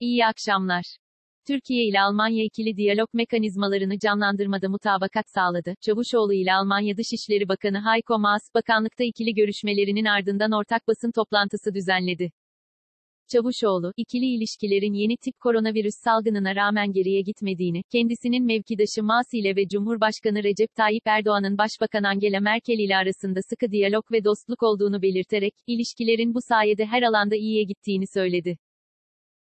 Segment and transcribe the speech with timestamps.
[0.00, 0.84] İyi akşamlar.
[1.46, 5.74] Türkiye ile Almanya ikili diyalog mekanizmalarını canlandırmada mutabakat sağladı.
[5.80, 12.30] Çavuşoğlu ile Almanya Dışişleri Bakanı Heiko Maas, bakanlıkta ikili görüşmelerinin ardından ortak basın toplantısı düzenledi.
[13.32, 19.68] Çavuşoğlu, ikili ilişkilerin yeni tip koronavirüs salgınına rağmen geriye gitmediğini, kendisinin mevkidaşı Maas ile ve
[19.68, 25.54] Cumhurbaşkanı Recep Tayyip Erdoğan'ın Başbakan Angela Merkel ile arasında sıkı diyalog ve dostluk olduğunu belirterek,
[25.66, 28.56] ilişkilerin bu sayede her alanda iyiye gittiğini söyledi.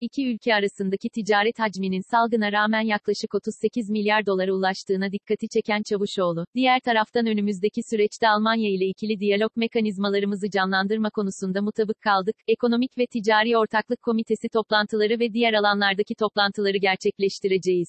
[0.00, 6.44] İki ülke arasındaki ticaret hacminin salgına rağmen yaklaşık 38 milyar dolara ulaştığına dikkati çeken Çavuşoğlu,
[6.54, 13.06] diğer taraftan önümüzdeki süreçte Almanya ile ikili diyalog mekanizmalarımızı canlandırma konusunda mutabık kaldık, ekonomik ve
[13.06, 17.88] ticari ortaklık komitesi toplantıları ve diğer alanlardaki toplantıları gerçekleştireceğiz.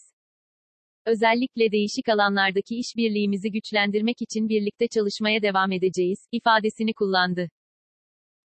[1.06, 7.50] Özellikle değişik alanlardaki işbirliğimizi güçlendirmek için birlikte çalışmaya devam edeceğiz, ifadesini kullandı.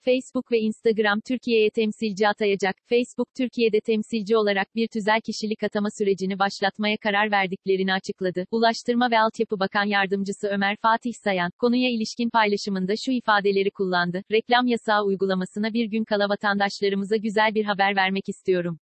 [0.04, 2.76] Facebook ve Instagram Türkiye'ye temsilci atayacak.
[2.88, 8.46] Facebook Türkiye'de temsilci olarak bir tüzel kişilik atama sürecini başlatmaya karar verdiklerini açıkladı.
[8.50, 14.22] Ulaştırma ve Altyapı Bakan Yardımcısı Ömer Fatih Sayan, konuya ilişkin paylaşımında şu ifadeleri kullandı.
[14.32, 18.78] Reklam yasağı uygulamasına bir gün kala vatandaşlarımıza güzel bir haber vermek istiyorum.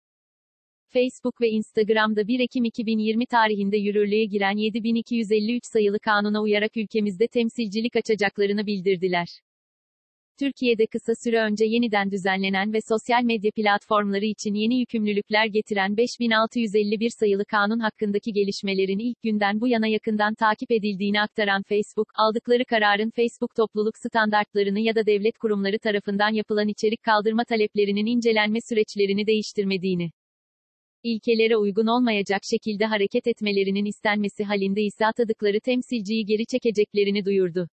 [0.94, 7.96] Facebook ve Instagram'da 1 Ekim 2020 tarihinde yürürlüğe giren 7253 sayılı kanuna uyarak ülkemizde temsilcilik
[7.96, 9.26] açacaklarını bildirdiler.
[10.38, 17.10] Türkiye'de kısa süre önce yeniden düzenlenen ve sosyal medya platformları için yeni yükümlülükler getiren 5651
[17.20, 23.10] sayılı kanun hakkındaki gelişmelerin ilk günden bu yana yakından takip edildiğini aktaran Facebook, aldıkları kararın
[23.10, 30.10] Facebook topluluk standartlarını ya da devlet kurumları tarafından yapılan içerik kaldırma taleplerinin incelenme süreçlerini değiştirmediğini,
[31.02, 37.68] ilkelere uygun olmayacak şekilde hareket etmelerinin istenmesi halinde ise atadıkları temsilciyi geri çekeceklerini duyurdu.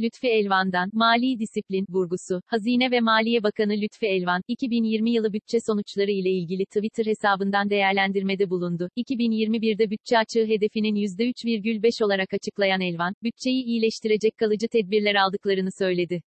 [0.00, 6.10] Lütfi Elvan'dan, Mali Disiplin, vurgusu, Hazine ve Maliye Bakanı Lütfi Elvan, 2020 yılı bütçe sonuçları
[6.10, 8.88] ile ilgili Twitter hesabından değerlendirmede bulundu.
[8.96, 16.22] 2021'de bütçe açığı hedefinin %3,5 olarak açıklayan Elvan, bütçeyi iyileştirecek kalıcı tedbirler aldıklarını söyledi.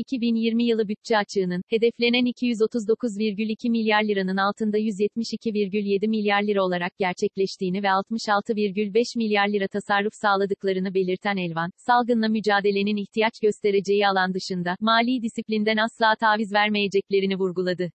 [0.00, 7.86] 2020 yılı bütçe açığının, hedeflenen 239,2 milyar liranın altında 172,7 milyar lira olarak gerçekleştiğini ve
[7.86, 15.76] 66,5 milyar lira tasarruf sağladıklarını belirten Elvan, salgınla mücadelenin ihtiyaç göstereceği alan dışında, mali disiplinden
[15.76, 17.90] asla taviz vermeyeceklerini vurguladı.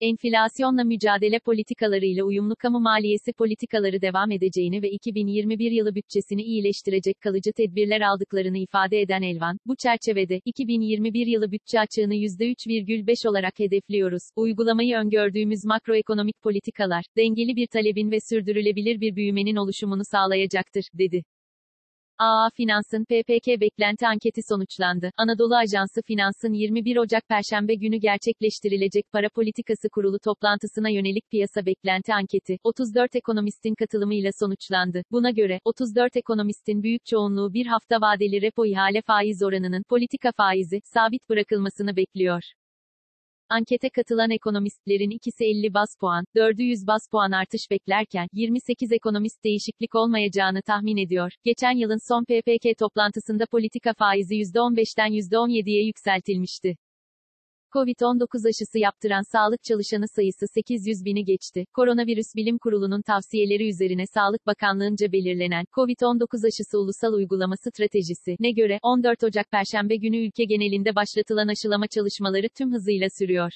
[0.00, 7.52] Enflasyonla mücadele politikalarıyla uyumlu kamu maliyesi politikaları devam edeceğini ve 2021 yılı bütçesini iyileştirecek kalıcı
[7.52, 14.22] tedbirler aldıklarını ifade eden Elvan, bu çerçevede, 2021 yılı bütçe açığını %3,5 olarak hedefliyoruz.
[14.36, 21.22] Uygulamayı öngördüğümüz makroekonomik politikalar, dengeli bir talebin ve sürdürülebilir bir büyümenin oluşumunu sağlayacaktır, dedi.
[22.18, 25.10] AA Finans'ın PPK beklenti anketi sonuçlandı.
[25.16, 32.14] Anadolu Ajansı Finans'ın 21 Ocak Perşembe günü gerçekleştirilecek para politikası kurulu toplantısına yönelik piyasa beklenti
[32.14, 35.02] anketi, 34 ekonomistin katılımıyla sonuçlandı.
[35.12, 40.80] Buna göre, 34 ekonomistin büyük çoğunluğu bir hafta vadeli repo ihale faiz oranının, politika faizi,
[40.84, 42.42] sabit bırakılmasını bekliyor.
[43.48, 49.44] Ankete katılan ekonomistlerin ikisi 50 bas puan, 4'ü 100 bas puan artış beklerken, 28 ekonomist
[49.44, 51.32] değişiklik olmayacağını tahmin ediyor.
[51.44, 56.76] Geçen yılın son PPK toplantısında politika faizi %15'ten %17'ye yükseltilmişti.
[57.76, 61.64] Covid-19 aşısı yaptıran sağlık çalışanı sayısı 800 bini geçti.
[61.74, 68.78] Koronavirüs Bilim Kurulu'nun tavsiyeleri üzerine Sağlık Bakanlığı'nca belirlenen COVID-19 aşısı ulusal uygulama stratejisi ne göre
[68.82, 73.52] 14 Ocak Perşembe günü ülke genelinde başlatılan aşılama çalışmaları tüm hızıyla sürüyor.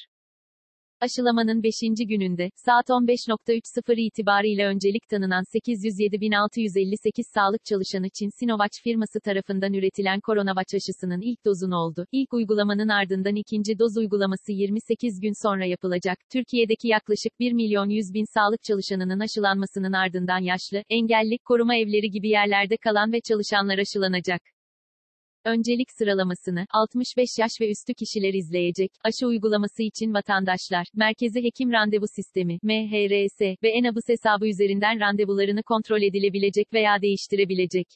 [1.03, 1.73] Aşılamanın 5.
[2.09, 10.75] gününde, saat 15.30 itibariyle öncelik tanınan 807.658 sağlık çalışanı Çin Sinovac firması tarafından üretilen Coronavac
[10.75, 12.07] aşısının ilk dozunu oldu.
[12.13, 16.19] İlk uygulamanın ardından ikinci doz uygulaması 28 gün sonra yapılacak.
[16.33, 22.29] Türkiye'deki yaklaşık 1 milyon 100 bin sağlık çalışanının aşılanmasının ardından yaşlı, engelli, koruma evleri gibi
[22.29, 24.41] yerlerde kalan ve çalışanlar aşılanacak.
[25.45, 28.91] Öncelik sıralamasını 65 yaş ve üstü kişiler izleyecek.
[29.05, 36.03] Aşı uygulaması için vatandaşlar Merkezi Hekim Randevu Sistemi MHRS ve Enabus hesabı üzerinden randevularını kontrol
[36.03, 37.87] edilebilecek veya değiştirebilecek.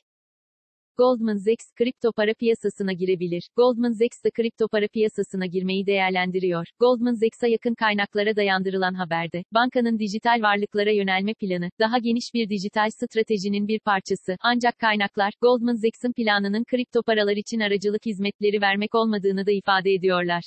[0.99, 3.49] Goldman Sachs kripto para piyasasına girebilir.
[3.57, 6.67] Goldman Sachs da kripto para piyasasına girmeyi değerlendiriyor.
[6.81, 12.91] Goldman Sachs'a yakın kaynaklara dayandırılan haberde, bankanın dijital varlıklara yönelme planı, daha geniş bir dijital
[12.91, 14.37] stratejinin bir parçası.
[14.41, 20.45] Ancak kaynaklar, Goldman Sachs'ın planının kripto paralar için aracılık hizmetleri vermek olmadığını da ifade ediyorlar.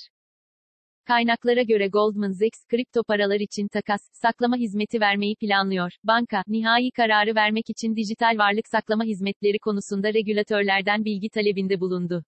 [1.08, 5.92] Kaynaklara göre Goldman Sachs, kripto paralar için takas, saklama hizmeti vermeyi planlıyor.
[6.04, 12.24] Banka, nihai kararı vermek için dijital varlık saklama hizmetleri konusunda regülatörlerden bilgi talebinde bulundu.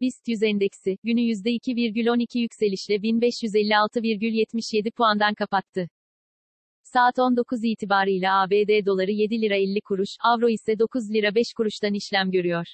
[0.00, 5.88] BIST 100 endeksi, günü %2,12 yükselişle 1556,77 puandan kapattı.
[6.82, 11.94] Saat 19 itibarıyla ABD doları 7 lira 50 kuruş, avro ise 9 lira 5 kuruştan
[11.94, 12.66] işlem görüyor.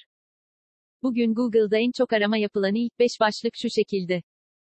[1.03, 4.21] Bugün Google'da en çok arama yapılan ilk 5 başlık şu şekilde.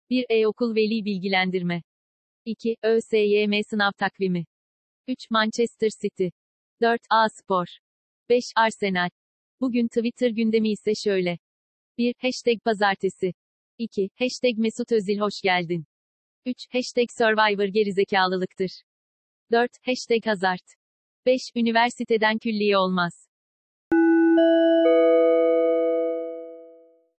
[0.09, 0.25] 1.
[0.29, 1.81] E-okul veli bilgilendirme.
[2.45, 2.75] 2.
[2.83, 4.45] ÖSYM sınav takvimi.
[5.07, 5.29] 3.
[5.31, 6.27] Manchester City.
[6.81, 7.01] 4.
[7.09, 7.65] A Spor.
[8.29, 8.44] 5.
[8.56, 9.09] Arsenal.
[9.61, 11.38] Bugün Twitter gündemi ise şöyle.
[11.97, 12.15] 1.
[12.17, 13.33] Hashtag pazartesi.
[13.77, 14.09] 2.
[14.15, 15.85] Hashtag Mesut Özil hoş geldin.
[16.45, 16.57] 3.
[16.71, 18.71] Hashtag Survivor gerizekalılıktır.
[19.51, 19.71] 4.
[19.85, 20.67] Hashtag Hazard.
[21.25, 21.41] 5.
[21.56, 23.28] Üniversiteden külliye olmaz.